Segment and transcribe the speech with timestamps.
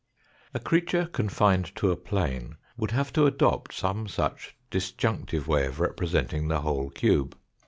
[0.55, 5.79] A creature confined to a plane would have to adopt some such disjunctive way of
[5.79, 7.37] representing the whole cube.